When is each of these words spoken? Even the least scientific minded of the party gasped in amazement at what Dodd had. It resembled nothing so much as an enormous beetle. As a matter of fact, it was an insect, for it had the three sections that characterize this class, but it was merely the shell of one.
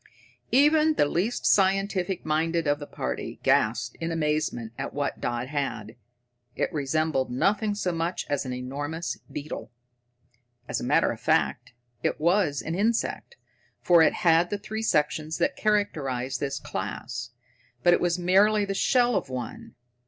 Even 0.51 0.95
the 0.95 1.05
least 1.05 1.45
scientific 1.45 2.25
minded 2.25 2.65
of 2.65 2.79
the 2.79 2.87
party 2.87 3.39
gasped 3.43 3.97
in 3.99 4.11
amazement 4.11 4.73
at 4.75 4.95
what 4.95 5.21
Dodd 5.21 5.49
had. 5.49 5.95
It 6.55 6.73
resembled 6.73 7.29
nothing 7.29 7.75
so 7.75 7.91
much 7.91 8.25
as 8.27 8.43
an 8.43 8.51
enormous 8.51 9.19
beetle. 9.31 9.69
As 10.67 10.81
a 10.81 10.83
matter 10.83 11.11
of 11.11 11.19
fact, 11.21 11.73
it 12.01 12.19
was 12.19 12.63
an 12.63 12.73
insect, 12.73 13.35
for 13.83 14.01
it 14.01 14.13
had 14.25 14.49
the 14.49 14.57
three 14.57 14.81
sections 14.81 15.37
that 15.37 15.55
characterize 15.55 16.39
this 16.39 16.59
class, 16.59 17.29
but 17.83 17.93
it 17.93 18.01
was 18.01 18.17
merely 18.17 18.65
the 18.65 18.73
shell 18.73 19.15
of 19.15 19.29
one. 19.29 19.75